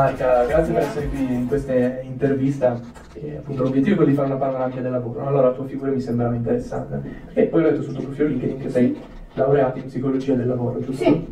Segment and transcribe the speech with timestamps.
[0.00, 2.80] Marca, grazie per essere qui in questa intervista.
[3.12, 5.26] E, appunto, l'obiettivo è quello di fare una panoramica del lavoro.
[5.26, 7.02] Allora la tua figura mi sembrava interessante.
[7.34, 8.98] E poi ho letto sul tuo profilo LinkedIn che sei
[9.34, 11.04] laureato in psicologia del lavoro, giusto?
[11.04, 11.26] Sì,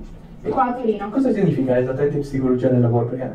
[0.51, 1.09] qua a Torino.
[1.09, 3.07] Cosa significa esattamente psicologia del lavoro?
[3.07, 3.33] Perché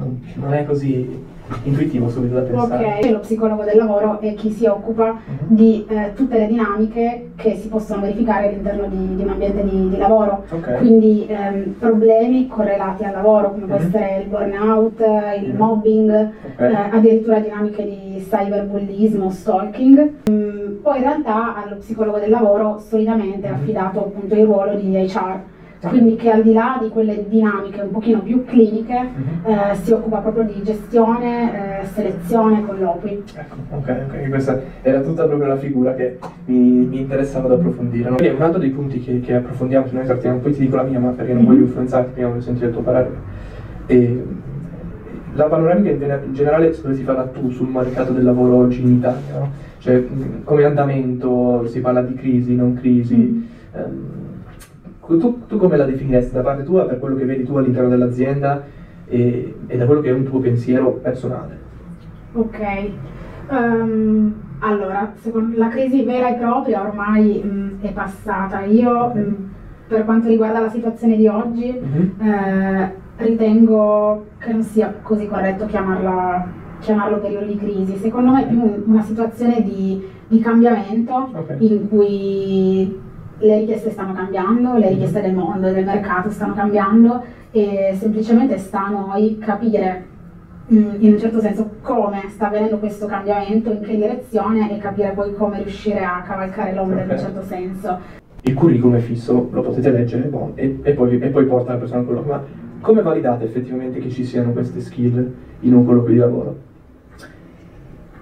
[0.00, 1.28] non, non è così
[1.64, 2.98] intuitivo subito da pensare.
[3.00, 5.46] Ok, lo psicologo del lavoro è chi si occupa Mhm.
[5.48, 9.88] di eh, tutte le dinamiche che si possono verificare all'interno di, di un ambiente di,
[9.88, 10.44] di lavoro.
[10.48, 10.76] Ok.
[10.78, 13.82] Quindi ehm, problemi correlati al lavoro, come può Mhm.
[13.86, 15.56] essere il burnout, eh, il Mhm.
[15.56, 16.60] mobbing, Ok.
[16.60, 20.12] eh, addirittura dinamiche di cyberbullismo, stalking.
[20.30, 24.94] Mm, poi in realtà allo psicologo del lavoro solitamente è affidato appunto il ruolo di
[24.94, 25.40] HR,
[25.88, 29.50] quindi che al di là di quelle dinamiche un pochino più cliniche Mhm.
[29.50, 33.22] eh, si occupa proprio di gestione, eh, selezione, colloqui.
[33.34, 38.10] Ecco, ok, ok, questa era tutta proprio la figura che mi, mi interessava ad approfondire.
[38.10, 38.16] no?
[38.20, 40.98] Un altro dei punti che, che approfondiamo, se noi esattiamo, poi ti dico la mia,
[41.00, 41.48] ma perché non Mhm.
[41.48, 43.10] voglio influenzarti, prima voglio sentire il tuo parere.
[43.86, 44.24] E,
[45.32, 48.94] la panoramica in, gene- in generale dovresti farla tu sul mercato del lavoro oggi in
[48.96, 49.50] Italia, no?
[49.78, 50.04] Cioè,
[50.44, 53.14] come andamento si parla di crisi, non crisi.
[53.16, 53.42] Mm.
[53.72, 54.18] ehm,
[55.18, 58.62] tu, tu come la definiresti da parte tua per quello che vedi tu all'interno dell'azienda
[59.06, 61.58] e, e da quello che è un tuo pensiero personale?
[62.32, 62.58] Ok,
[63.52, 68.60] Ehm, allora, secondo- la crisi vera e propria ormai mh, è passata.
[68.64, 69.36] Io, mh,
[69.88, 72.12] per quanto riguarda la situazione di oggi, Mhm.
[72.20, 76.46] eh, ritengo che non sia così corretto chiamarla,
[76.78, 77.96] chiamarlo periodo di crisi.
[77.96, 81.56] Secondo me è più un- una situazione di, di cambiamento Ok.
[81.58, 82.98] in cui
[83.40, 88.86] le richieste stanno cambiando, le richieste del mondo del mercato stanno cambiando e semplicemente sta
[88.86, 90.04] a noi capire
[90.72, 95.12] mm, in un certo senso come sta avvenendo questo cambiamento, in che direzione e capire
[95.12, 97.98] poi come riuscire a cavalcare l'onda in un certo senso.
[98.42, 101.78] il curriculum è fisso, lo potete leggere boh, e, e poi, e poi porta la
[101.78, 102.32] persona a colloquio.
[102.32, 102.42] Ma
[102.80, 106.56] come validate effettivamente che ci siano queste skill in un colloquio di lavoro?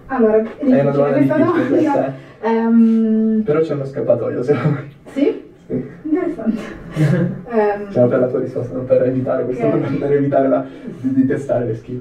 [0.06, 4.88] Allora, è una domanda difficile questa, Ehm, Però c'è uno scappatoio, se vuoi.
[5.06, 5.42] sì?
[5.66, 5.82] Sì.
[6.02, 6.60] Interessante.
[7.50, 9.96] Ehm, Cioè, per la tua risposta, non per evitare questo, Ok.
[9.98, 10.64] per evitare la-
[11.00, 12.00] di, di testare le skill.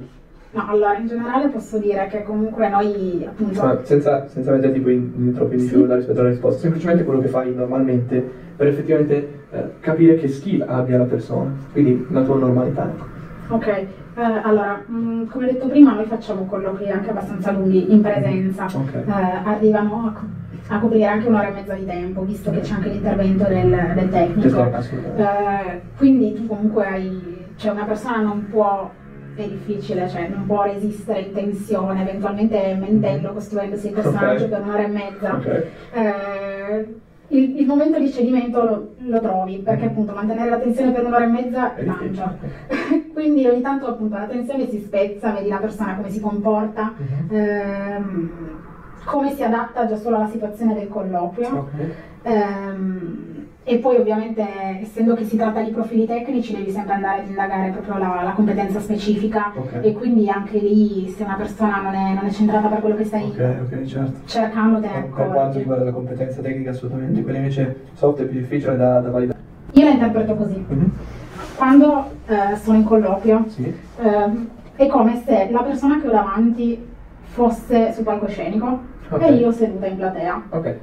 [0.52, 4.94] no, allora, in generale posso dire che comunque noi, appunto, Ma senza, senza metterti poi
[4.94, 5.66] in, in troppo in Sì.
[5.66, 8.24] difficoltà rispetto alla risposta, semplicemente quello che fai normalmente
[8.56, 12.90] per effettivamente eh, capire che skill abbia la persona, quindi la tua normalità.
[12.90, 13.56] ecco.
[13.56, 13.86] Ok,
[14.22, 18.66] allora, mh, come detto prima, noi facciamo colloqui anche abbastanza lunghi in presenza.
[18.66, 18.94] Ok.
[18.94, 19.04] Eh,
[19.44, 23.44] arrivano a, a coprire anche un'ora e mezza di tempo, visto che c'è anche l'intervento
[23.46, 24.66] del, del tecnico.
[25.16, 28.90] Eh, quindi tu comunque hai, cioè una persona non può,
[29.36, 34.50] è difficile, cioè non può resistere in tensione, eventualmente mentendo, costruendosi il personaggio Ok.
[34.50, 35.34] per un'ora e mezza.
[35.36, 35.66] Ok.
[35.94, 36.96] Eh,
[37.30, 41.24] il, il momento di cedimento lo, lo trovi, perché appunto mantenere la tensione per un'ora
[41.26, 42.38] e mezza È difficile.
[43.14, 47.36] Quindi ogni tanto appunto la tensione si spezza, vedi la persona come si comporta, Mhm.
[47.36, 48.30] ehm,
[49.06, 51.48] come si adatta già solo alla situazione del colloquio.
[51.50, 51.86] Ok.
[52.24, 53.37] Ehm,
[53.70, 54.48] e poi ovviamente
[54.82, 58.32] essendo che si tratta di profili tecnici devi sempre andare ad indagare proprio la, la
[58.32, 59.80] competenza specifica Ok.
[59.82, 63.04] e quindi anche lì se una persona non è, non è centrata per quello che
[63.04, 64.14] stai Ok, ok, certo.
[64.26, 68.40] cercando te Per per quanto riguarda la competenza tecnica, assolutamente, quella invece soft è più
[68.40, 69.38] difficile da, da validare.
[69.74, 70.66] Io la interpreto così.
[70.66, 70.92] Mhm.
[71.58, 73.74] Quando eh, sono in colloquio Sì.
[74.00, 74.48] ehm,
[74.78, 76.88] è come se la persona che ho davanti
[77.26, 78.80] fosse sul palcoscenico
[79.20, 80.76] e io seduta in platea, Ok,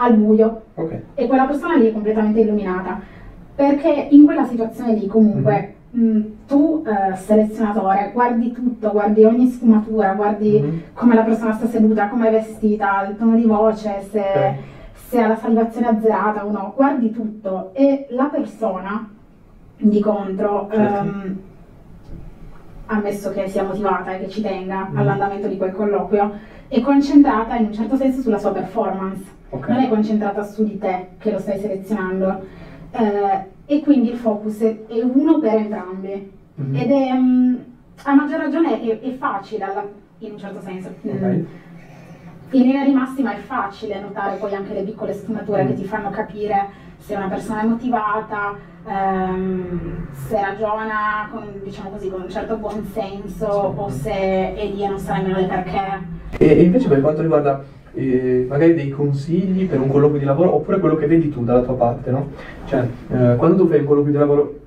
[0.00, 1.00] al buio, ok.
[1.14, 3.00] e quella persona lì è completamente illuminata.
[3.54, 6.00] Perché in quella situazione lì comunque Mhm.
[6.00, 10.80] mh, tu eh, selezionatore guardi tutto, guardi ogni sfumatura, guardi Mhm.
[10.92, 14.54] come la persona sta seduta, come è vestita, il tono di voce, se, Ok.
[15.08, 19.08] se ha la salivazione azzerata o no, guardi tutto e la persona
[19.76, 21.08] di contro, Certo.
[21.08, 21.38] ehm,
[22.86, 24.96] ammesso che sia motivata e che ci tenga Mhm.
[24.98, 26.32] all'andamento di quel colloquio,
[26.68, 29.68] è concentrata in un certo senso sulla sua performance Ok.
[29.68, 32.56] non è concentrata su di te che lo stai selezionando
[32.90, 36.74] Eh, e quindi il focus è, è uno per entrambi Mhm.
[36.74, 37.54] ed è mm,
[38.04, 39.86] a maggior ragione è, è facile alla-
[40.20, 41.10] in un certo senso Mm.
[41.10, 41.44] Ok.
[42.50, 45.66] in linea di massima è facile notare poi anche le piccole sfumature Mm.
[45.66, 48.54] che ti fanno capire se una persona è motivata
[48.86, 54.88] ehm, se ragiona con, diciamo così, con un certo buonsenso o se è lì e
[54.88, 55.80] non sa nemmeno il perché
[56.38, 57.62] E, e invece per quanto riguarda
[57.94, 61.62] eh, magari dei consigli per un colloquio di lavoro oppure quello che vedi tu dalla
[61.62, 62.28] tua parte, no?
[62.66, 64.58] Cioè, eh, quando tu fai un colloquio di lavoro,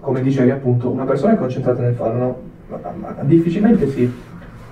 [0.00, 2.36] come dicevi appunto, una persona è concentrata nel farlo, no?
[2.68, 4.12] Ma, ma- difficilmente si,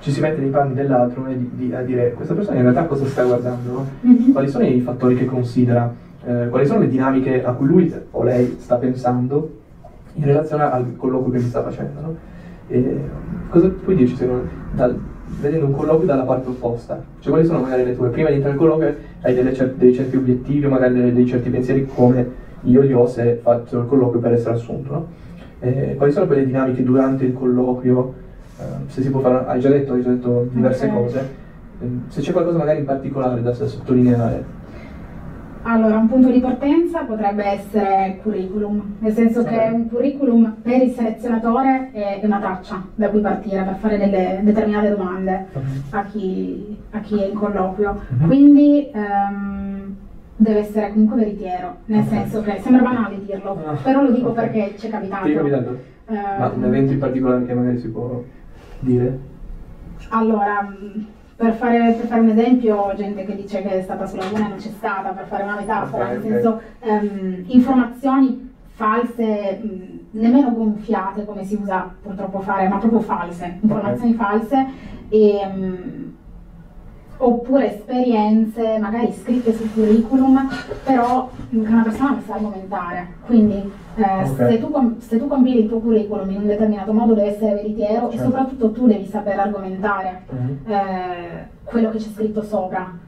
[0.01, 2.85] ci si mette nei panni dell'altro e di- di- a dire questa persona in realtà
[2.85, 3.87] cosa sta guardando, no?
[4.01, 4.33] Mhm.
[4.33, 5.91] Quali sono i fattori che considera?
[6.27, 9.49] Eh, quali sono le dinamiche a cui lui o lei sta pensando
[10.15, 12.15] in relazione al colloquio che mi sta facendo, no?
[12.67, 13.01] E
[13.49, 14.99] cosa puoi dirci secondo dal,
[15.39, 17.01] vedendo un colloquio dalla parte opposta?
[17.21, 18.93] Cioè quali sono magari le tue, prima di entrare al colloquio
[19.23, 22.27] hai delle cer- dei certi obiettivi o magari dei, dei certi pensieri come
[22.63, 25.07] io li ho se faccio il colloquio per essere assunto, no?
[25.61, 28.15] E quali sono quelle dinamiche durante il colloquio?
[28.59, 30.93] Eh, se si può fare, hai già detto, hai già detto diverse Ok.
[30.93, 31.45] cose,
[31.79, 34.56] Eh, se c'è qualcosa magari in particolare da sottolineare.
[35.69, 39.73] Allora, un punto di partenza potrebbe essere il curriculum, nel senso che Ok.
[39.73, 44.91] un curriculum per il selezionatore è una traccia da cui partire per fare delle determinate
[44.91, 45.47] domande
[45.91, 48.01] a chi, a chi è in colloquio.
[48.11, 48.27] Mhm.
[48.27, 49.97] Quindi ehm,
[50.37, 52.09] deve essere comunque veritiero, nel Ok.
[52.11, 54.35] senso che sembra banale dirlo, Ah, però lo dico ok.
[54.37, 55.25] perché ci è capitato.
[55.25, 55.79] Ti è capitato?
[56.11, 58.23] Ehm, Ma un evento in particolare che magari si può
[58.79, 59.19] dire?
[60.11, 60.73] Allora,
[61.37, 64.49] per fare, per fare un esempio, gente che dice che è stata sulla Luna e
[64.49, 66.25] non c'è stata, per fare una metafora, Ok, nel ok.
[66.25, 73.59] senso ehm, informazioni false, mh, nemmeno gonfiate come si usa purtroppo fare, ma proprio false,
[73.61, 74.67] informazioni false
[75.11, 76.15] e, mh,
[77.19, 80.49] oppure esperienze magari scritte sul curriculum,
[80.85, 83.07] però che una persona non sa argomentare.
[83.25, 83.55] Quindi
[83.97, 84.37] eh, Ok.
[84.37, 88.09] se, tu, se tu compili il tuo curriculum in un determinato modo deve essere veritiero
[88.09, 88.25] e Certo.
[88.25, 90.23] soprattutto tu devi saper argomentare
[90.67, 93.05] eh, quello che c'è scritto sopra.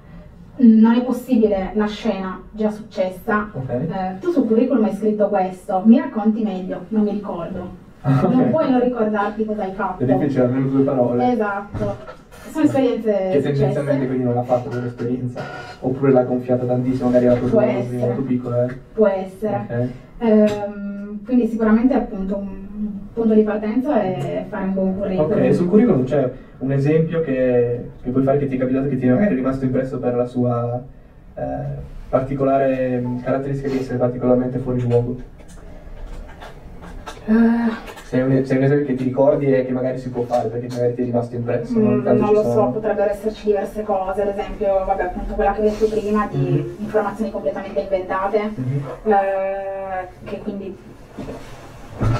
[0.60, 3.48] Non è possibile la scena già successa.
[3.52, 3.68] Ok.
[3.70, 7.86] eh, tu sul curriculum hai scritto questo, mi racconti meglio, non mi ricordo.
[8.02, 8.50] Non Ok.
[8.50, 10.02] puoi non ricordarti cosa hai fatto.
[10.02, 11.32] È difficile, almeno due parole.
[11.32, 12.17] Esatto.
[12.58, 15.40] Sono esperienze Che tendenzialmente quindi non ha fatto quell'esperienza.
[15.80, 18.66] Oppure l'ha gonfiata tantissimo, magari era proprio molto piccola.
[18.66, 18.74] Eh.
[18.94, 19.66] Può essere.
[19.68, 19.88] Ok.
[20.18, 25.30] Ehm, quindi sicuramente appunto un punto di partenza è fare un buon curriculum.
[25.30, 28.96] Ok, sul curriculum c'è un esempio che, che puoi fare che ti è capitato, che
[28.96, 30.82] ti è magari rimasto impresso per la sua
[31.34, 31.42] eh,
[32.08, 35.16] particolare caratteristica di essere particolarmente fuori luogo.
[37.28, 37.70] Eh,
[38.04, 40.22] Se è, un, se è un esempio che ti ricordi e che magari si può
[40.22, 41.78] fare perché magari ti è rimasto impresso.
[41.78, 45.60] Mm, non lo sono- so, potrebbero esserci diverse cose, ad esempio, vabbè, appunto quella che
[45.60, 46.74] ho detto prima di Mhm.
[46.78, 48.82] informazioni completamente inventate, Mhm.
[49.12, 50.74] eh, che quindi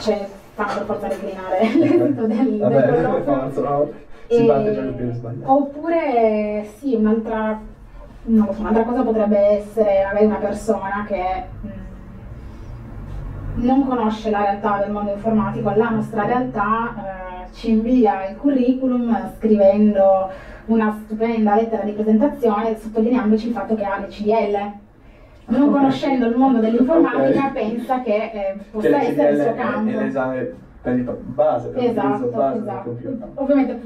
[0.01, 3.23] cioè, fanno per forza declinare l'esito del, del Vabbè, per colloquio.
[3.25, 3.91] forza, no?
[4.29, 5.53] Si batte già piede sbagliato.
[5.53, 7.59] Oppure sì, un'altra,
[8.25, 11.23] non lo so, un'altra cosa potrebbe essere magari una persona che
[11.63, 11.69] mh,
[13.61, 16.95] non conosce la realtà del mondo informatico, la nostra realtà
[17.47, 20.31] eh, ci invia il curriculum scrivendo
[20.67, 24.73] una stupenda lettera di presentazione sottolineandoci il fatto che ha le CDL.
[25.47, 27.53] Non conoscendo il mondo dell'informatica Ok.
[27.53, 29.91] pensa che eh, possa Cioè, essere il suo campo.
[29.91, 30.53] È l'esame
[30.83, 32.97] per il base, per Esatto, base esatto.
[33.35, 33.81] Ovviamente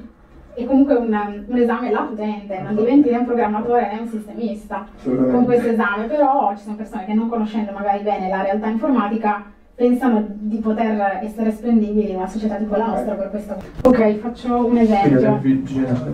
[0.55, 4.85] è comunque un, un esame lato utente, non diventi né un programmatore né un sistemista
[5.05, 9.45] con questo esame, però ci sono persone che non conoscendo magari bene la realtà informatica
[9.83, 13.57] pensano di poter essere spendibili in una società tipo la nostra per questo.
[13.83, 15.41] Ok, faccio un esempio.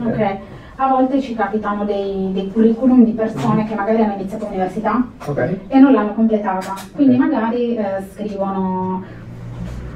[0.06, 0.36] Ok,
[0.76, 5.56] a volte ci capitano dei, dei curriculum di persone che magari hanno iniziato l'università Ok.
[5.68, 6.74] e non l'hanno completata.
[6.94, 7.20] Quindi Ok.
[7.20, 7.84] magari eh,
[8.14, 9.02] scrivono,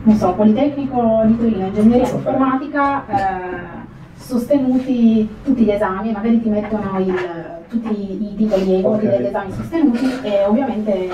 [0.03, 2.15] non so, Politecnico di Torino, Ingegneria Ok.
[2.17, 3.81] Informatica, eh,
[4.17, 9.25] sostenuti tutti gli esami, magari ti mettono il- tutti i titoli e i voti degli
[9.25, 11.09] esami sostenuti e ovviamente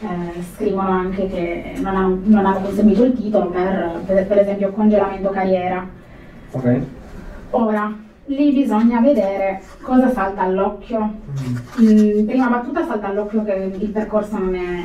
[0.00, 4.70] eh, scrivono anche che non hanno, non hanno conseguito il titolo per, per, per esempio
[4.72, 5.86] congelamento carriera.
[6.52, 6.80] Ok.
[7.50, 11.14] Ora, lì bisogna vedere cosa salta all'occhio.
[11.80, 14.82] Mm, In prima battuta salta all'occhio che il percorso non è,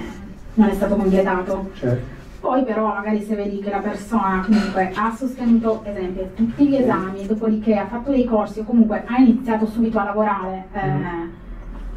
[0.55, 1.69] non è stato completato.
[1.75, 2.21] certo.
[2.39, 6.75] Poi però magari se vedi che la persona comunque ha sostenuto, per esempio, tutti gli
[6.75, 10.79] esami, dopodiché ha fatto dei corsi o comunque ha iniziato subito a lavorare eh,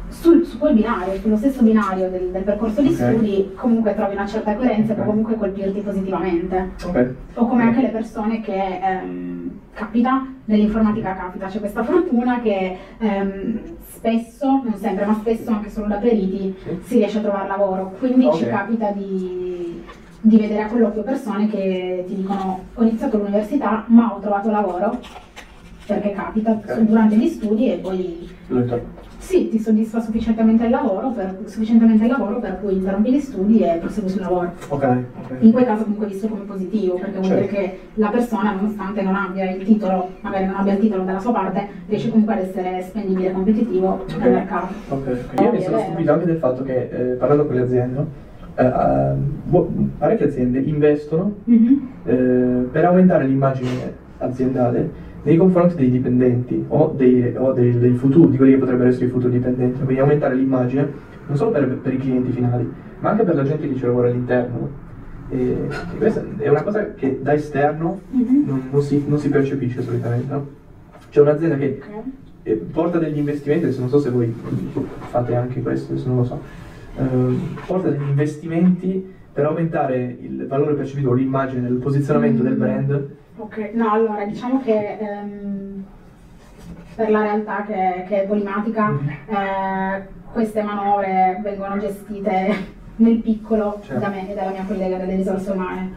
[0.09, 2.93] sul- su quel binario, sullo stesso binario del, del percorso di Ok.
[2.95, 5.09] studi, comunque trovi una certa coerenza e può Ok.
[5.09, 6.71] comunque colpirti positivamente.
[6.85, 7.13] Ok.
[7.35, 13.59] O come anche le persone che ehm, capita, nell'informatica capita, c'è questa fortuna che ehm,
[13.87, 17.93] spesso, non sempre, ma spesso anche solo da periti, si riesce a trovare lavoro.
[17.99, 19.83] Quindi ci capita di,
[20.21, 24.99] di vedere a colloquio persone che ti dicono ho iniziato l'università ma ho trovato lavoro,
[25.85, 28.29] perché capita durante gli studi e poi.
[29.27, 33.59] Sì, ti soddisfa sufficientemente il lavoro per, sufficientemente il lavoro per cui interrompi gli studi
[33.59, 34.53] e prosegui sul lavoro.
[34.69, 34.83] Ok.
[34.83, 35.35] ok.
[35.39, 37.53] In quel caso comunque visto come positivo, perché vuol dire Certo.
[37.55, 41.33] che la persona, nonostante non abbia il titolo, magari non abbia il titolo dalla sua
[41.33, 44.15] parte, riesce comunque ad essere spendibile e competitivo Ok.
[44.17, 44.73] nel mercato.
[45.41, 45.89] Io mi sono vero.
[45.89, 48.05] stupito anche del fatto che, eh, parlando con le aziende?
[48.55, 51.87] Eh, eh, bo- parecchie aziende investono Mhm.
[52.05, 54.89] eh, per aumentare l'immagine aziendale
[55.27, 59.07] nei confronti dei dipendenti o, dei, o dei, dei futuri, di quelli che potrebbero essere
[59.07, 60.89] i futuri dipendenti, quindi aumentare l'immagine
[61.27, 64.07] non solo per, per i clienti finali, ma anche per la gente che ci lavora
[64.07, 64.57] all'interno.
[64.57, 64.69] no?
[65.29, 68.43] E, e questa è una cosa che da esterno Mhm.
[68.45, 70.31] non, non si, non si percepisce solitamente.
[70.33, 70.47] No?
[71.09, 71.81] C'è un'azienda che
[72.43, 74.33] eh, porta degli investimenti, adesso non so se voi
[75.09, 76.39] fate anche questo, adesso non lo so,
[76.97, 82.59] ehm, porta degli investimenti per aumentare il valore percepito, l'immagine, il posizionamento del Mm.
[82.59, 83.07] brand.
[83.39, 85.83] Ok, no, allora diciamo che ehm,
[86.95, 89.09] per la realtà che, che è polimatica, Mhm.
[89.27, 92.55] eh, queste manovre vengono gestite
[92.97, 93.99] nel piccolo Certo.
[94.01, 95.91] da me e dalla mia collega delle risorse umane.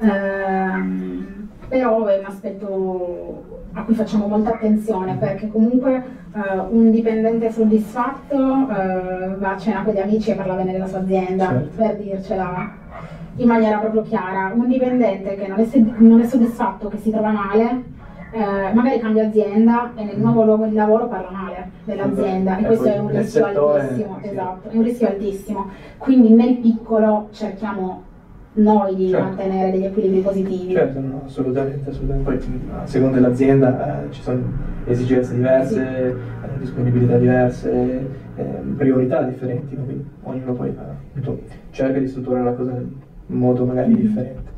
[0.00, 5.94] Ehm, però è un aspetto a cui facciamo molta attenzione perché comunque
[6.34, 8.36] eh, un dipendente soddisfatto
[8.70, 11.70] eh, va a cena con gli amici e parla bene della sua azienda, Certo.
[11.82, 12.70] per dircela
[13.36, 14.52] in maniera proprio chiara.
[14.54, 15.66] Un dipendente che non è,
[15.98, 17.82] non è soddisfatto, che si trova male,
[18.32, 22.66] eh, magari cambia azienda e nel nuovo luogo di lavoro parla male dell'azienda e E
[22.66, 24.28] questo è un rischio settore, altissimo, sì.
[24.28, 25.66] esatto, è un rischio altissimo.
[25.98, 28.02] Quindi nel piccolo cerchiamo
[28.56, 29.24] noi di Certo.
[29.24, 30.72] mantenere degli equilibri positivi.
[30.72, 32.30] Certo, no, assolutamente, assolutamente.
[32.30, 34.42] Poi a seconda dell'azienda eh, ci sono
[34.84, 38.44] esigenze diverse, eh, disponibilità diverse, eh,
[38.76, 40.74] priorità differenti, quindi ognuno poi eh,
[41.18, 42.72] appunto, cerca di strutturare la cosa
[43.26, 44.52] in modo magari differente.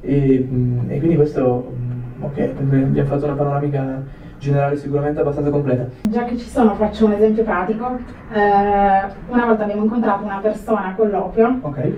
[0.00, 4.02] E, mm, e quindi questo, mm, ok, abbiamo fatto una panoramica
[4.38, 5.86] generale sicuramente abbastanza completa.
[6.08, 7.96] Già che ci sono, faccio un esempio pratico.
[8.32, 11.92] Eh, una volta abbiamo incontrato una persona a colloquio Ok,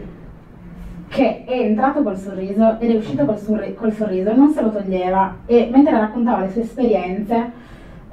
[1.09, 4.71] che è entrato col sorriso ed è uscito col, sorri- col sorriso, non se lo
[4.71, 7.63] toglieva e mentre raccontava le sue esperienze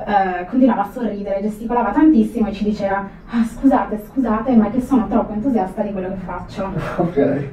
[0.05, 4.81] eh, continuava a sorridere, gesticolava tantissimo e ci diceva ah, scusate, scusate, ma è che
[4.81, 6.71] sono troppo entusiasta di quello che faccio.
[6.97, 7.47] ok,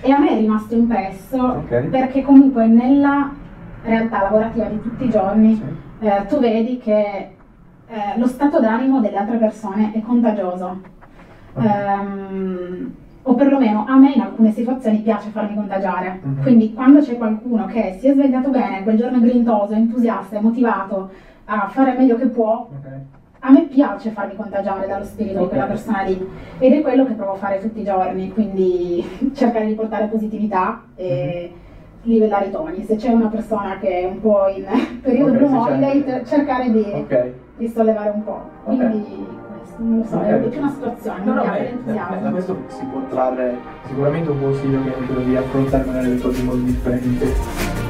[0.00, 1.88] E a me è rimasto impresso Ok.
[1.88, 3.30] perché comunque nella
[3.82, 6.06] realtà lavorativa di tutti i giorni Sì.
[6.06, 7.30] eh, tu vedi che
[7.86, 10.80] eh, lo stato d'animo delle altre persone è contagioso.
[11.54, 11.64] Ok.
[11.64, 16.20] Ehm, o perlomeno a me in alcune situazioni piace farmi contagiare.
[16.22, 16.42] Mhm.
[16.42, 20.40] Quindi quando c'è qualcuno che si è svegliato bene, quel giorno è grintoso, entusiasta, è
[20.40, 21.10] motivato
[21.52, 22.86] a fare il meglio che può, ok.
[23.40, 25.48] a me piace farmi contagiare dallo spirito di Ok.
[25.48, 26.28] quella persona lì
[26.58, 29.04] ed è quello che provo a fare tutti i giorni, quindi
[29.34, 31.52] cercare di portare positività e
[32.02, 32.84] livellare i toni.
[32.84, 34.64] Se c'è una persona che è un po' in
[35.02, 37.32] periodo Ok, Blue Holiday, cercare di, Ok.
[37.56, 38.40] di sollevare un po'.
[38.64, 39.26] Quindi
[39.78, 40.22] non lo so, Ok.
[40.24, 41.42] è più una situazione, No, no,
[41.84, 46.08] da, da questo si può trarre sicuramente un consiglio che è quello di affrontare magari
[46.14, 47.89] le cose in modo differente